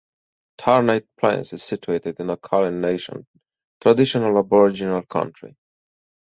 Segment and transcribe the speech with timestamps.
[0.57, 3.27] Tarneit Plains is situated in the Kulin nation
[3.81, 5.55] traditional Aboriginal country.